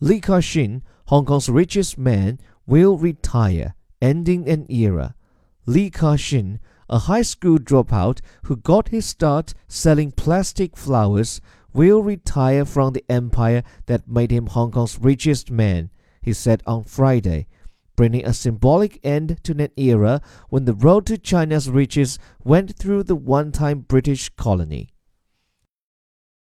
[0.00, 5.16] Li Ka-shing, Hong Kong's richest man, will retire, ending an era.
[5.66, 11.40] Li Ka-shing, a high school dropout who got his start selling plastic flowers,
[11.72, 15.90] will retire from the empire that made him Hong Kong's richest man,
[16.22, 17.46] he said on Friday,
[17.96, 23.02] bringing a symbolic end to an era when the road to China's riches went through
[23.02, 24.90] the one time British colony.